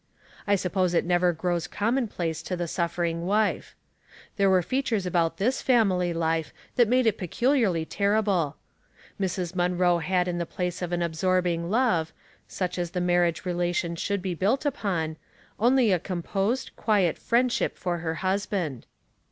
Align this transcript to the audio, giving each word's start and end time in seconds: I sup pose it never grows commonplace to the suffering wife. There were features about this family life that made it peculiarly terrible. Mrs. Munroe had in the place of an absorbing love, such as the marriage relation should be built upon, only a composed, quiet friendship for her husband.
I 0.47 0.55
sup 0.55 0.71
pose 0.73 0.95
it 0.95 1.05
never 1.05 1.31
grows 1.31 1.67
commonplace 1.67 2.41
to 2.41 2.57
the 2.57 2.67
suffering 2.67 3.27
wife. 3.27 3.75
There 4.35 4.49
were 4.49 4.63
features 4.63 5.05
about 5.05 5.37
this 5.37 5.61
family 5.61 6.11
life 6.11 6.51
that 6.75 6.87
made 6.87 7.05
it 7.05 7.19
peculiarly 7.19 7.85
terrible. 7.85 8.55
Mrs. 9.19 9.53
Munroe 9.53 9.99
had 9.99 10.27
in 10.27 10.39
the 10.39 10.47
place 10.47 10.81
of 10.81 10.91
an 10.91 11.03
absorbing 11.03 11.69
love, 11.69 12.13
such 12.47 12.79
as 12.79 12.89
the 12.89 12.99
marriage 12.99 13.45
relation 13.45 13.95
should 13.95 14.23
be 14.23 14.33
built 14.33 14.65
upon, 14.65 15.17
only 15.59 15.91
a 15.91 15.99
composed, 15.99 16.75
quiet 16.75 17.19
friendship 17.19 17.77
for 17.77 17.99
her 17.99 18.15
husband. 18.25 18.87